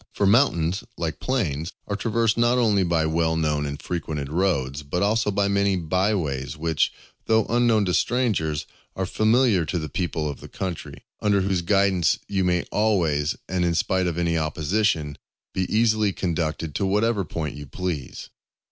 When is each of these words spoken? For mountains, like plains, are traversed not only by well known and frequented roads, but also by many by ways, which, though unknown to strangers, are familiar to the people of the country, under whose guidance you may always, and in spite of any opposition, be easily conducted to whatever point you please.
For 0.15 0.25
mountains, 0.25 0.83
like 0.97 1.19
plains, 1.19 1.73
are 1.85 1.95
traversed 1.95 2.35
not 2.35 2.57
only 2.57 2.81
by 2.81 3.05
well 3.05 3.35
known 3.37 3.67
and 3.67 3.79
frequented 3.79 4.29
roads, 4.31 4.81
but 4.81 5.03
also 5.03 5.29
by 5.29 5.47
many 5.47 5.75
by 5.75 6.15
ways, 6.15 6.57
which, 6.57 6.91
though 7.27 7.45
unknown 7.45 7.85
to 7.85 7.93
strangers, 7.93 8.65
are 8.95 9.05
familiar 9.05 9.63
to 9.65 9.77
the 9.77 9.89
people 9.89 10.27
of 10.27 10.39
the 10.39 10.47
country, 10.49 11.05
under 11.21 11.41
whose 11.41 11.61
guidance 11.61 12.17
you 12.27 12.43
may 12.43 12.63
always, 12.71 13.35
and 13.47 13.63
in 13.63 13.75
spite 13.75 14.07
of 14.07 14.17
any 14.17 14.39
opposition, 14.39 15.19
be 15.53 15.71
easily 15.71 16.11
conducted 16.11 16.73
to 16.73 16.85
whatever 16.87 17.23
point 17.23 17.53
you 17.55 17.67
please. 17.67 18.31